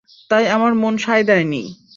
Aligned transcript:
তাই 0.29 0.45
আমার 0.47 0.71
মন 0.73 0.93
সায় 0.97 1.23
দেয়নি। 1.23 1.63